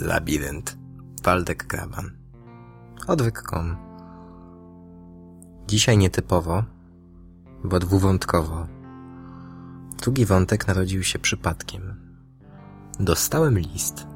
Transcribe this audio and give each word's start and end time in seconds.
Labirynt. 0.00 0.78
Waldek 1.22 1.66
Kraban. 1.66 2.10
Odwyk.com 3.06 3.76
Dzisiaj 5.66 5.98
nietypowo, 5.98 6.64
bo 7.64 7.78
dwuwątkowo. 7.78 8.66
Drugi 10.02 10.26
wątek 10.26 10.68
narodził 10.68 11.02
się 11.02 11.18
przypadkiem. 11.18 12.14
Dostałem 13.00 13.58
list. 13.58 14.06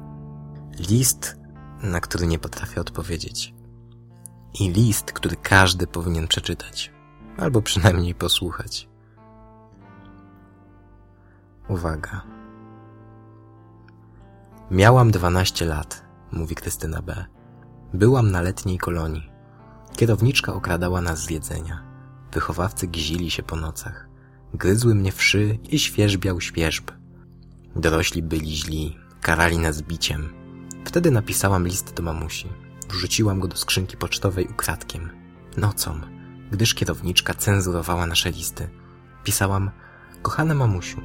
List, 0.89 1.39
na 1.83 1.99
który 1.99 2.27
nie 2.27 2.39
potrafię 2.39 2.81
odpowiedzieć. 2.81 3.53
I 4.59 4.69
list, 4.69 5.11
który 5.11 5.35
każdy 5.35 5.87
powinien 5.87 6.27
przeczytać. 6.27 6.91
Albo 7.37 7.61
przynajmniej 7.61 8.15
posłuchać. 8.15 8.89
Uwaga. 11.67 12.32
Miałam 14.73 15.11
dwanaście 15.11 15.65
lat, 15.65 16.05
mówi 16.31 16.55
Krystyna 16.55 17.01
B. 17.01 17.25
Byłam 17.93 18.31
na 18.31 18.41
letniej 18.41 18.77
kolonii. 18.77 19.29
Kierowniczka 19.95 20.53
okradała 20.53 21.01
nas 21.01 21.19
z 21.19 21.29
jedzenia. 21.29 21.83
Wychowawcy 22.31 22.87
gzili 22.87 23.31
się 23.31 23.43
po 23.43 23.55
nocach. 23.55 24.09
Gryzły 24.53 24.95
mnie 24.95 25.11
wszy 25.11 25.59
i 25.69 25.79
świeżbiał 25.79 26.41
świeżb. 26.41 26.91
Dorośli 27.75 28.23
byli 28.23 28.55
źli, 28.55 28.97
karali 29.21 29.57
nas 29.57 29.81
biciem. 29.81 30.33
Wtedy 30.85 31.11
napisałam 31.11 31.67
list 31.67 31.93
do 31.93 32.03
mamusi. 32.03 32.47
Wrzuciłam 32.89 33.39
go 33.39 33.47
do 33.47 33.57
skrzynki 33.57 33.97
pocztowej 33.97 34.47
ukradkiem. 34.47 35.09
Nocą, 35.57 35.99
gdyż 36.51 36.73
kierowniczka 36.73 37.33
cenzurowała 37.33 38.05
nasze 38.05 38.31
listy. 38.31 38.69
Pisałam, 39.23 39.71
kochana 40.21 40.53
mamusiu, 40.53 41.01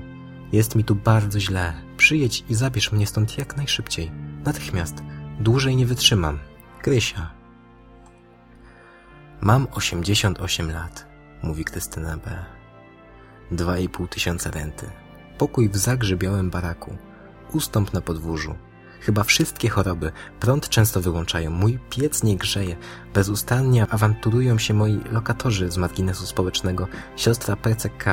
jest 0.52 0.74
mi 0.74 0.84
tu 0.84 0.94
bardzo 0.94 1.40
źle. 1.40 1.87
Przyjedź 1.98 2.44
i 2.48 2.54
zabierz 2.54 2.92
mnie 2.92 3.06
stąd 3.06 3.38
jak 3.38 3.56
najszybciej. 3.56 4.10
Natychmiast. 4.44 4.94
Dłużej 5.40 5.76
nie 5.76 5.86
wytrzymam. 5.86 6.38
Krysia. 6.82 7.30
Mam 9.40 9.66
88 9.74 10.72
lat, 10.72 11.06
mówi 11.42 11.64
Krystyna 11.64 12.16
B. 12.16 12.44
Dwa 13.50 13.78
i 13.78 13.88
pół 13.88 14.06
tysiąca 14.06 14.50
renty. 14.50 14.90
Pokój 15.38 15.68
w 15.68 15.76
zagrzybiałym 15.76 16.50
baraku. 16.50 16.96
Ustąp 17.52 17.92
na 17.92 18.00
podwórzu. 18.00 18.54
Chyba 19.00 19.24
wszystkie 19.24 19.68
choroby. 19.68 20.12
Prąd 20.40 20.68
często 20.68 21.00
wyłączają. 21.00 21.50
Mój 21.50 21.78
piec 21.90 22.22
nie 22.22 22.36
grzeje. 22.36 22.76
Bezustannie 23.14 23.86
awanturują 23.90 24.58
się 24.58 24.74
moi 24.74 25.00
lokatorzy 25.10 25.70
z 25.70 25.76
marginesu 25.76 26.26
społecznego. 26.26 26.88
Siostra 27.16 27.56
PCK 27.56 28.04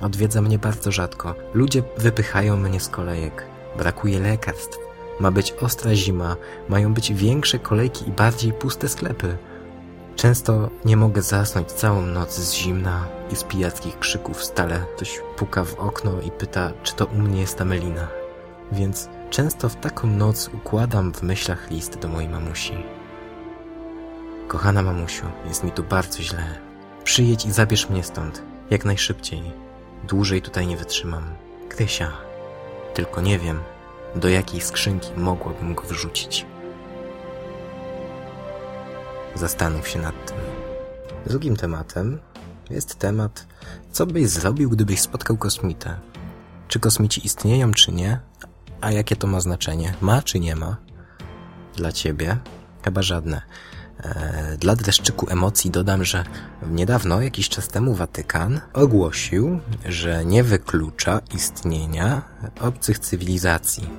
Odwiedza 0.00 0.42
mnie 0.42 0.58
bardzo 0.58 0.92
rzadko. 0.92 1.34
Ludzie 1.54 1.82
wypychają 1.96 2.56
mnie 2.56 2.80
z 2.80 2.88
kolejek. 2.88 3.46
Brakuje 3.78 4.20
lekarstw. 4.20 4.78
Ma 5.20 5.30
być 5.30 5.52
ostra 5.52 5.94
zima, 5.94 6.36
mają 6.68 6.94
być 6.94 7.12
większe 7.12 7.58
kolejki 7.58 8.08
i 8.08 8.12
bardziej 8.12 8.52
puste 8.52 8.88
sklepy. 8.88 9.36
Często 10.16 10.70
nie 10.84 10.96
mogę 10.96 11.22
zasnąć 11.22 11.72
całą 11.72 12.02
noc 12.02 12.38
z 12.38 12.54
zimna 12.54 13.06
i 13.32 13.36
z 13.36 13.44
pijackich 13.44 13.98
krzyków 13.98 14.44
stale 14.44 14.84
ktoś 14.96 15.20
puka 15.36 15.64
w 15.64 15.74
okno 15.74 16.20
i 16.20 16.30
pyta, 16.30 16.72
czy 16.82 16.94
to 16.94 17.06
u 17.06 17.18
mnie 17.18 17.40
jest 17.40 17.58
ta 17.58 17.64
melina. 17.64 18.08
Więc 18.72 19.08
często 19.30 19.68
w 19.68 19.76
taką 19.76 20.08
noc 20.08 20.50
układam 20.54 21.12
w 21.12 21.22
myślach 21.22 21.70
list 21.70 21.98
do 21.98 22.08
mojej 22.08 22.28
mamusi. 22.28 22.74
Kochana 24.48 24.82
mamusiu, 24.82 25.26
jest 25.48 25.64
mi 25.64 25.70
tu 25.70 25.82
bardzo 25.82 26.22
źle. 26.22 26.44
Przyjedź 27.04 27.46
i 27.46 27.52
zabierz 27.52 27.90
mnie 27.90 28.04
stąd, 28.04 28.42
jak 28.70 28.84
najszybciej. 28.84 29.65
Dłużej 30.04 30.42
tutaj 30.42 30.66
nie 30.66 30.76
wytrzymam. 30.76 31.24
Krysia. 31.68 32.12
Tylko 32.94 33.20
nie 33.20 33.38
wiem, 33.38 33.60
do 34.14 34.28
jakiej 34.28 34.60
skrzynki 34.60 35.10
mogłabym 35.16 35.74
go 35.74 35.82
wrzucić. 35.82 36.46
Zastanów 39.34 39.88
się 39.88 39.98
nad 39.98 40.26
tym. 40.26 40.36
Drugim 41.26 41.56
tematem 41.56 42.18
jest 42.70 42.98
temat, 42.98 43.46
co 43.92 44.06
byś 44.06 44.28
zrobił, 44.28 44.70
gdybyś 44.70 45.00
spotkał 45.00 45.36
kosmitę. 45.36 45.98
Czy 46.68 46.80
kosmici 46.80 47.26
istnieją, 47.26 47.74
czy 47.74 47.92
nie? 47.92 48.20
A 48.80 48.92
jakie 48.92 49.16
to 49.16 49.26
ma 49.26 49.40
znaczenie? 49.40 49.94
Ma, 50.00 50.22
czy 50.22 50.40
nie 50.40 50.56
ma? 50.56 50.76
Dla 51.76 51.92
ciebie? 51.92 52.38
Chyba 52.84 53.02
żadne. 53.02 53.42
E, 54.02 54.56
dla 54.60 54.76
dreszczyku 54.76 55.26
emocji 55.30 55.70
dodam, 55.70 56.04
że 56.04 56.24
niedawno, 56.70 57.20
jakiś 57.22 57.48
czas 57.48 57.68
temu, 57.68 57.94
Watykan 57.94 58.60
ogłosił, 58.72 59.60
że 59.84 60.24
nie 60.24 60.44
wyklucza 60.44 61.20
istnienia 61.34 62.22
obcych 62.60 62.98
cywilizacji. 62.98 63.90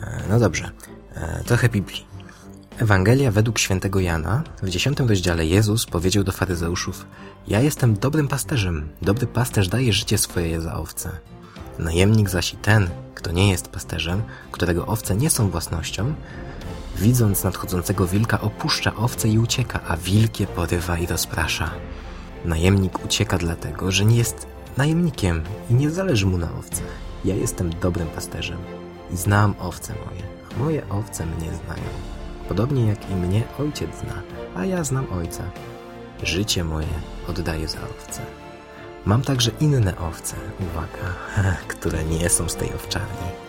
E, 0.00 0.22
no 0.28 0.38
dobrze, 0.38 0.70
e, 1.14 1.44
trochę 1.44 1.68
Biblii. 1.68 2.06
Ewangelia 2.78 3.30
według 3.30 3.58
świętego 3.58 4.00
Jana 4.00 4.42
w 4.62 4.68
dziesiątym 4.68 5.08
rozdziale 5.08 5.46
Jezus 5.46 5.86
powiedział 5.86 6.24
do 6.24 6.32
faryzeuszów 6.32 7.06
Ja 7.48 7.60
jestem 7.60 7.94
dobrym 7.94 8.28
pasterzem, 8.28 8.88
dobry 9.02 9.26
pasterz 9.26 9.68
daje 9.68 9.92
życie 9.92 10.18
swoje 10.18 10.60
za 10.60 10.74
owce. 10.74 11.10
Najemnik 11.78 12.30
zaś 12.30 12.54
i 12.54 12.56
ten, 12.56 12.88
kto 13.14 13.32
nie 13.32 13.50
jest 13.50 13.68
pasterzem, 13.68 14.22
którego 14.52 14.86
owce 14.86 15.16
nie 15.16 15.30
są 15.30 15.50
własnością, 15.50 16.14
Widząc 16.98 17.44
nadchodzącego 17.44 18.06
wilka, 18.06 18.40
opuszcza 18.40 18.94
owce 18.94 19.28
i 19.28 19.38
ucieka, 19.38 19.80
a 19.88 19.96
wilkie 19.96 20.46
porywa 20.46 20.98
i 20.98 21.06
rozprasza. 21.06 21.70
Najemnik 22.44 23.04
ucieka 23.04 23.38
dlatego, 23.38 23.92
że 23.92 24.04
nie 24.04 24.16
jest 24.16 24.46
najemnikiem 24.76 25.42
i 25.70 25.74
nie 25.74 25.90
zależy 25.90 26.26
mu 26.26 26.38
na 26.38 26.52
owcach. 26.58 26.86
Ja 27.24 27.34
jestem 27.34 27.70
dobrym 27.80 28.08
pasterzem 28.08 28.58
i 29.10 29.16
znam 29.16 29.54
owce 29.60 29.92
moje, 29.92 30.22
a 30.54 30.58
moje 30.58 30.88
owce 30.88 31.26
mnie 31.26 31.50
znają. 31.64 31.88
Podobnie 32.48 32.86
jak 32.86 33.10
i 33.10 33.14
mnie 33.14 33.42
ojciec 33.58 33.90
zna, 34.00 34.22
a 34.54 34.64
ja 34.64 34.84
znam 34.84 35.06
ojca. 35.12 35.42
Życie 36.22 36.64
moje 36.64 36.94
oddaję 37.28 37.68
za 37.68 37.78
owce. 37.78 38.20
Mam 39.04 39.22
także 39.22 39.50
inne 39.60 39.98
owce, 39.98 40.36
uwaga, 40.60 41.14
które 41.74 42.04
nie 42.04 42.28
są 42.28 42.48
z 42.48 42.56
tej 42.56 42.74
owczarni 42.74 43.46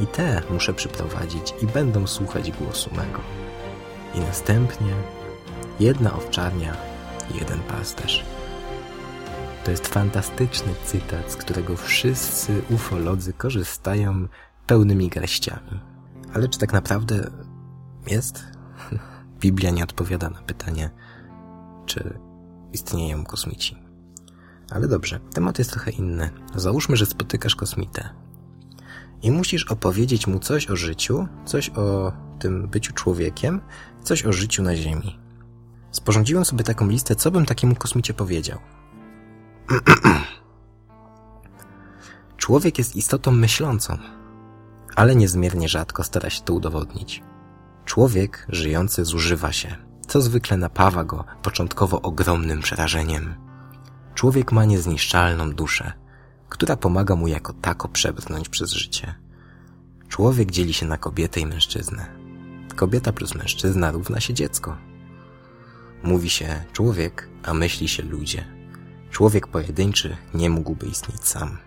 i 0.00 0.06
te 0.06 0.42
muszę 0.50 0.74
przyprowadzić 0.74 1.54
i 1.62 1.66
będą 1.66 2.06
słuchać 2.06 2.52
głosu 2.52 2.90
mego. 2.96 3.20
I 4.14 4.20
następnie 4.20 4.92
jedna 5.80 6.14
owczarnia, 6.14 6.76
jeden 7.34 7.60
pasterz. 7.60 8.24
To 9.64 9.70
jest 9.70 9.88
fantastyczny 9.88 10.72
cytat, 10.84 11.32
z 11.32 11.36
którego 11.36 11.76
wszyscy 11.76 12.62
ufolodzy 12.70 13.32
korzystają 13.32 14.28
pełnymi 14.66 15.08
garściami. 15.08 15.80
Ale 16.34 16.48
czy 16.48 16.58
tak 16.58 16.72
naprawdę 16.72 17.30
jest? 18.06 18.44
Biblia 19.40 19.70
nie 19.70 19.84
odpowiada 19.84 20.30
na 20.30 20.42
pytanie, 20.42 20.90
czy 21.86 22.18
istnieją 22.72 23.24
kosmici. 23.24 23.82
Ale 24.70 24.88
dobrze, 24.88 25.20
temat 25.34 25.58
jest 25.58 25.70
trochę 25.70 25.90
inny. 25.90 26.30
Załóżmy, 26.54 26.96
że 26.96 27.06
spotykasz 27.06 27.56
kosmitę 27.56 28.27
i 29.22 29.30
musisz 29.30 29.64
opowiedzieć 29.64 30.26
mu 30.26 30.38
coś 30.38 30.70
o 30.70 30.76
życiu, 30.76 31.28
coś 31.44 31.70
o 31.70 32.12
tym 32.38 32.68
byciu 32.68 32.92
człowiekiem, 32.92 33.60
coś 34.02 34.26
o 34.26 34.32
życiu 34.32 34.62
na 34.62 34.76
Ziemi. 34.76 35.18
Sporządziłem 35.90 36.44
sobie 36.44 36.64
taką 36.64 36.88
listę, 36.88 37.14
co 37.14 37.30
bym 37.30 37.46
takiemu 37.46 37.74
kosmicie 37.74 38.14
powiedział. 38.14 38.58
Człowiek 42.36 42.78
jest 42.78 42.96
istotą 42.96 43.30
myślącą, 43.30 43.98
ale 44.96 45.16
niezmiernie 45.16 45.68
rzadko 45.68 46.04
stara 46.04 46.30
się 46.30 46.42
to 46.42 46.54
udowodnić. 46.54 47.22
Człowiek 47.84 48.46
żyjący 48.48 49.04
zużywa 49.04 49.52
się, 49.52 49.76
co 50.06 50.20
zwykle 50.20 50.56
napawa 50.56 51.04
go 51.04 51.24
początkowo 51.42 52.02
ogromnym 52.02 52.60
przerażeniem. 52.60 53.34
Człowiek 54.14 54.52
ma 54.52 54.64
niezniszczalną 54.64 55.50
duszę, 55.50 55.92
która 56.48 56.76
pomaga 56.76 57.16
mu 57.16 57.28
jako 57.28 57.52
tako 57.52 57.88
przebrnąć 57.88 58.48
przez 58.48 58.70
życie. 58.70 59.14
Człowiek 60.08 60.50
dzieli 60.50 60.72
się 60.72 60.86
na 60.86 60.98
kobietę 60.98 61.40
i 61.40 61.46
mężczyznę. 61.46 62.06
Kobieta 62.76 63.12
plus 63.12 63.34
mężczyzna 63.34 63.90
równa 63.90 64.20
się 64.20 64.34
dziecko. 64.34 64.76
Mówi 66.02 66.30
się 66.30 66.64
człowiek, 66.72 67.28
a 67.42 67.54
myśli 67.54 67.88
się 67.88 68.02
ludzie. 68.02 68.44
Człowiek 69.10 69.46
pojedynczy 69.46 70.16
nie 70.34 70.50
mógłby 70.50 70.86
istnieć 70.86 71.24
sam. 71.24 71.58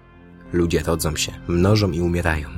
Ludzie 0.53 0.83
rodzą 0.83 1.15
się, 1.15 1.31
mnożą 1.47 1.91
i 1.91 2.01
umierają. 2.01 2.49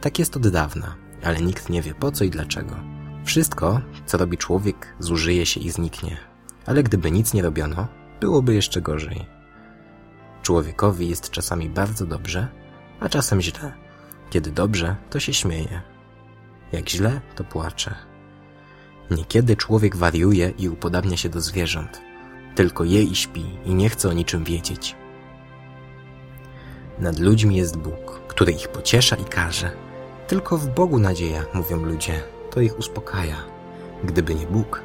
Tak 0.00 0.18
jest 0.18 0.36
od 0.36 0.48
dawna, 0.48 0.96
ale 1.22 1.40
nikt 1.40 1.68
nie 1.68 1.82
wie 1.82 1.94
po 1.94 2.12
co 2.12 2.24
i 2.24 2.30
dlaczego. 2.30 2.76
Wszystko, 3.24 3.80
co 4.06 4.18
robi 4.18 4.38
człowiek, 4.38 4.94
zużyje 4.98 5.46
się 5.46 5.60
i 5.60 5.70
zniknie. 5.70 6.16
Ale 6.66 6.82
gdyby 6.82 7.10
nic 7.10 7.34
nie 7.34 7.42
robiono, 7.42 7.88
byłoby 8.20 8.54
jeszcze 8.54 8.82
gorzej. 8.82 9.39
Człowiekowi 10.50 11.08
jest 11.08 11.30
czasami 11.30 11.68
bardzo 11.68 12.06
dobrze, 12.06 12.48
a 13.00 13.08
czasem 13.08 13.40
źle. 13.40 13.72
Kiedy 14.30 14.50
dobrze, 14.50 14.96
to 15.10 15.20
się 15.20 15.34
śmieje. 15.34 15.82
Jak 16.72 16.88
źle, 16.88 17.20
to 17.34 17.44
płacze. 17.44 17.94
Niekiedy 19.10 19.56
człowiek 19.56 19.96
wariuje 19.96 20.52
i 20.58 20.68
upodabnia 20.68 21.16
się 21.16 21.28
do 21.28 21.40
zwierząt. 21.40 22.00
Tylko 22.54 22.84
je 22.84 23.02
i 23.02 23.14
śpi 23.14 23.44
i 23.64 23.74
nie 23.74 23.88
chce 23.88 24.08
o 24.08 24.12
niczym 24.12 24.44
wiedzieć. 24.44 24.96
Nad 26.98 27.18
ludźmi 27.18 27.56
jest 27.56 27.76
Bóg, 27.76 28.20
który 28.28 28.52
ich 28.52 28.68
pociesza 28.68 29.16
i 29.16 29.24
karze. 29.24 29.70
Tylko 30.28 30.58
w 30.58 30.68
Bogu 30.68 30.98
nadzieja, 30.98 31.44
mówią 31.54 31.84
ludzie. 31.84 32.22
To 32.50 32.60
ich 32.60 32.78
uspokaja. 32.78 33.36
Gdyby 34.04 34.34
nie 34.34 34.46
Bóg, 34.46 34.82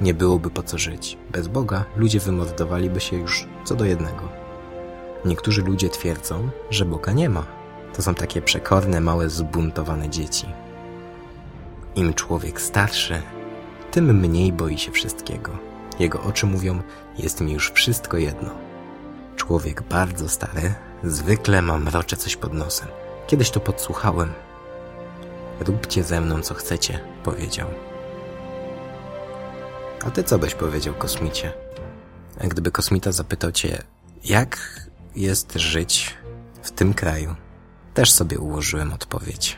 nie 0.00 0.14
byłoby 0.14 0.50
po 0.50 0.62
co 0.62 0.78
żyć. 0.78 1.18
Bez 1.30 1.48
Boga 1.48 1.84
ludzie 1.96 2.20
wymordowaliby 2.20 3.00
się 3.00 3.16
już 3.16 3.46
co 3.64 3.74
do 3.74 3.84
jednego. 3.84 4.45
Niektórzy 5.26 5.62
ludzie 5.62 5.88
twierdzą, 5.88 6.50
że 6.70 6.84
Boga 6.84 7.12
nie 7.12 7.28
ma. 7.28 7.46
To 7.94 8.02
są 8.02 8.14
takie 8.14 8.42
przekorne, 8.42 9.00
małe, 9.00 9.30
zbuntowane 9.30 10.08
dzieci. 10.08 10.46
Im 11.94 12.14
człowiek 12.14 12.60
starszy, 12.60 13.22
tym 13.90 14.20
mniej 14.20 14.52
boi 14.52 14.78
się 14.78 14.92
wszystkiego. 14.92 15.58
Jego 15.98 16.22
oczy 16.22 16.46
mówią, 16.46 16.82
jest 17.18 17.40
mi 17.40 17.52
już 17.52 17.70
wszystko 17.70 18.16
jedno. 18.16 18.50
Człowiek 19.36 19.82
bardzo 19.82 20.28
stary 20.28 20.74
zwykle 21.04 21.62
ma 21.62 21.78
mrocze 21.78 22.16
coś 22.16 22.36
pod 22.36 22.54
nosem. 22.54 22.88
Kiedyś 23.26 23.50
to 23.50 23.60
podsłuchałem. 23.60 24.32
Róbcie 25.60 26.02
ze 26.02 26.20
mną 26.20 26.42
co 26.42 26.54
chcecie, 26.54 27.00
powiedział. 27.24 27.68
A 30.06 30.10
ty 30.10 30.24
co 30.24 30.38
byś 30.38 30.54
powiedział 30.54 30.94
kosmicie? 30.94 31.52
A 32.40 32.46
gdyby 32.46 32.70
kosmita 32.70 33.12
zapytał 33.12 33.52
cię, 33.52 33.82
jak 34.24 34.85
jest 35.16 35.52
żyć 35.54 36.14
w 36.62 36.70
tym 36.70 36.94
kraju? 36.94 37.34
Też 37.94 38.12
sobie 38.12 38.38
ułożyłem 38.38 38.92
odpowiedź. 38.92 39.56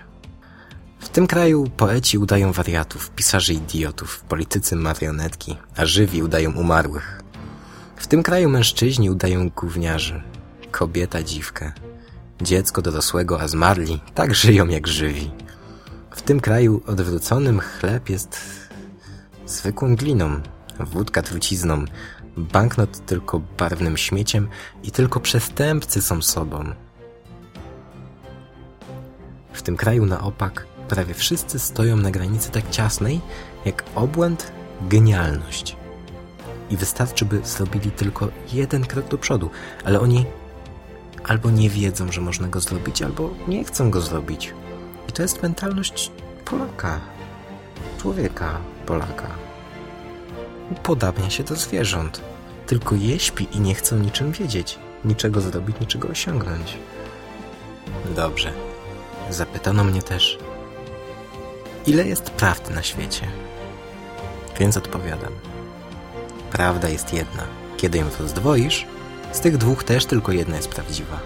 W 1.01 1.09
tym 1.09 1.27
kraju 1.27 1.67
poeci 1.77 2.19
udają 2.19 2.53
wariatów, 2.53 3.11
pisarze 3.11 3.53
idiotów, 3.53 4.21
politycy 4.21 4.77
marionetki, 4.77 5.57
a 5.77 5.87
żywi 5.87 6.23
udają 6.23 6.53
umarłych. 6.53 7.23
W 7.97 8.07
tym 8.07 8.23
kraju 8.23 8.49
mężczyźni 8.49 9.11
udają 9.11 9.51
gówniarzy, 9.51 10.23
kobieta 10.71 11.23
dziwkę, 11.23 11.73
dziecko 12.43 12.83
dorosłego, 12.83 13.41
a 13.41 13.49
zmarli 13.49 14.01
tak 14.15 14.35
żyją 14.35 14.69
jak 14.69 14.89
żywi. 14.89 15.31
W 16.11 16.23
tym 16.23 16.41
kraju 16.41 16.83
odwróconym 16.87 17.61
chleb 17.61 18.09
jest 18.09 18.41
zwykłą 19.47 19.97
gliną, 19.97 20.41
wódka 20.85 21.23
trucizną, 21.23 21.85
banknot 22.37 23.07
tylko 23.07 23.41
barwnym 23.59 23.97
śmieciem 23.97 24.49
i 24.83 24.91
tylko 24.91 25.21
przestępcy 25.21 26.03
są 26.03 26.23
sobą. 26.23 26.65
W 29.53 29.63
tym 29.63 29.77
kraju 29.77 30.07
na 30.07 30.21
opak 30.21 30.67
prawie 30.89 31.15
wszyscy 31.15 31.59
stoją 31.59 31.97
na 31.97 32.11
granicy 32.11 32.51
tak 32.51 32.71
ciasnej, 32.71 33.21
jak 33.65 33.85
obłęd, 33.95 34.53
genialność. 34.83 35.77
I 36.71 36.77
wystarczy, 36.77 37.25
by 37.25 37.41
zrobili 37.45 37.91
tylko 37.91 38.29
jeden 38.53 38.87
krok 38.87 39.09
do 39.09 39.19
przodu, 39.19 39.51
ale 39.85 40.01
oni 40.01 40.27
albo 41.25 41.51
nie 41.51 41.71
wiedzą, 41.71 42.13
że 42.13 42.21
można 42.21 42.49
go 42.49 42.61
zrobić, 42.61 43.03
albo 43.03 43.31
nie 43.49 43.65
chcą 43.65 43.91
go 43.91 44.01
zrobić. 44.01 44.55
I 45.09 45.13
to 45.13 45.23
jest 45.23 45.43
mentalność 45.43 46.13
Polaka, 46.45 47.01
człowieka 47.99 48.61
Polaka. 48.87 49.48
Upodabnia 50.71 51.31
się 51.31 51.45
do 51.45 51.57
zwierząt. 51.57 52.21
Tylko 52.67 52.95
je 52.95 53.19
śpi 53.19 53.49
i 53.53 53.61
nie 53.61 53.75
chce 53.75 53.97
o 53.97 53.99
niczym 53.99 54.33
wiedzieć, 54.33 54.79
niczego 55.05 55.41
zrobić, 55.41 55.81
niczego 55.81 56.09
osiągnąć. 56.09 56.79
Dobrze. 58.17 58.53
Zapytano 59.31 59.85
mnie 59.85 60.03
też, 60.03 60.39
ile 61.87 62.07
jest 62.07 62.31
prawdy 62.31 62.75
na 62.75 62.83
świecie? 62.83 63.29
Więc 64.61 64.77
odpowiadam. 64.77 65.33
Prawda 66.53 66.89
jest 66.89 67.13
jedna. 67.13 67.43
Kiedy 67.77 67.99
ją 67.99 68.05
rozdwoisz, 68.21 68.87
z 69.33 69.41
tych 69.41 69.57
dwóch 69.59 69.85
też 69.85 70.07
tylko 70.07 70.33
jedna 70.33 70.57
jest 70.57 70.69
prawdziwa. 70.69 71.21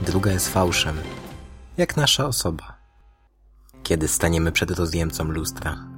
Druga 0.00 0.32
jest 0.32 0.48
fałszem, 0.48 0.96
jak 1.76 1.96
nasza 1.96 2.26
osoba. 2.26 2.74
Kiedy 3.82 4.08
staniemy 4.08 4.52
przed 4.52 4.70
rozjemcą 4.70 5.24
lustra. 5.24 5.95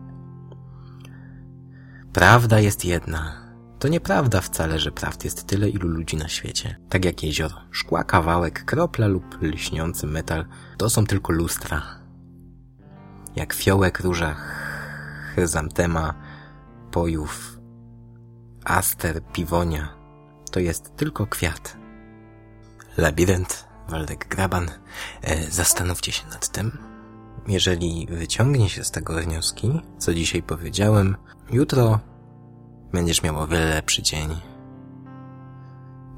Prawda 2.19 2.61
jest 2.61 2.85
jedna. 2.85 3.33
To 3.79 3.89
nieprawda 3.89 4.41
wcale, 4.41 4.79
że 4.79 4.93
prawd 4.93 5.25
jest 5.25 5.47
tyle, 5.47 5.69
ilu 5.69 5.89
ludzi 5.89 6.17
na 6.17 6.29
świecie. 6.29 6.77
Tak 6.89 7.05
jak 7.05 7.23
jezioro. 7.23 7.55
Szkła, 7.71 8.05
kawałek, 8.05 8.65
kropla 8.65 9.07
lub 9.07 9.43
lśniący 9.43 10.07
metal 10.07 10.45
to 10.77 10.91
są 10.91 11.07
tylko 11.07 11.33
lustra. 11.33 11.83
Jak 13.37 13.53
fiołek, 13.53 14.01
róża, 14.01 14.37
chryzantema, 15.35 16.15
pojów, 16.91 17.59
aster, 18.65 19.23
piwonia 19.33 19.89
to 20.51 20.61
jest 20.61 20.97
tylko 20.97 21.27
kwiat. 21.27 21.77
Labirynt, 22.97 23.65
Waldek 23.89 24.29
Graban. 24.29 24.71
E, 25.23 25.51
zastanówcie 25.51 26.13
się 26.13 26.27
nad 26.27 26.49
tym. 26.49 26.79
Jeżeli 27.49 28.07
wyciągnie 28.11 28.69
się 28.69 28.85
z 28.85 28.91
tego 28.91 29.15
wnioski, 29.15 29.81
co 29.99 30.15
dzisiaj 30.15 30.43
powiedziałem, 30.43 31.17
jutro 31.51 32.01
będziesz 32.93 33.23
miał 33.23 33.39
o 33.39 33.47
wiele 33.47 33.65
lepszy 33.75 34.03
dzień. 34.03 34.29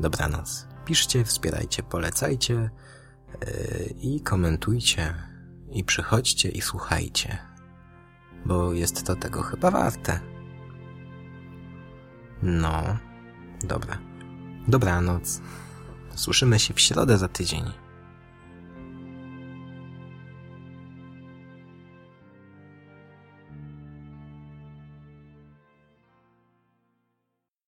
Dobranoc. 0.00 0.68
Piszcie, 0.84 1.24
wspierajcie, 1.24 1.82
polecajcie 1.82 2.54
yy, 2.54 3.94
i 4.00 4.20
komentujcie 4.20 5.14
i 5.70 5.84
przychodźcie 5.84 6.48
i 6.48 6.60
słuchajcie, 6.60 7.38
bo 8.46 8.72
jest 8.72 9.06
to 9.06 9.16
tego 9.16 9.42
chyba 9.42 9.70
warte. 9.70 10.20
No, 12.42 12.82
dobra. 13.64 13.98
Dobranoc. 14.68 15.40
Słyszymy 16.14 16.58
się 16.58 16.74
w 16.74 16.80
środę 16.80 17.18
za 17.18 17.28
tydzień. 17.28 17.64